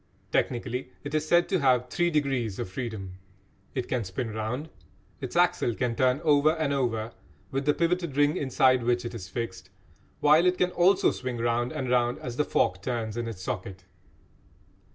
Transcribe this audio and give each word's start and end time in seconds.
Technically, 0.31 0.89
it 1.03 1.13
is 1.13 1.27
said 1.27 1.47
to 1.47 1.59
have 1.59 1.87
"three 1.87 2.09
degrees 2.09 2.57
of 2.57 2.67
freedom." 2.67 3.19
It 3.75 3.87
can 3.87 4.03
spin 4.03 4.31
round, 4.33 4.69
its 5.19 5.35
axle 5.35 5.75
can 5.75 5.95
turn 5.95 6.21
over 6.23 6.53
and 6.53 6.73
over 6.73 7.13
with 7.51 7.65
the 7.67 7.73
pivoted 7.75 8.17
ring 8.17 8.35
inside 8.35 8.81
which 8.81 9.05
it 9.05 9.13
is 9.13 9.27
fixed, 9.27 9.69
while 10.19 10.47
it 10.47 10.57
can 10.57 10.71
also 10.71 11.11
swing 11.11 11.37
round 11.37 11.71
and 11.71 11.87
round 11.91 12.17
as 12.17 12.35
the 12.35 12.43
fork 12.45 12.81
turns 12.81 13.15
in 13.15 13.27
its 13.27 13.43
socket. 13.43 13.83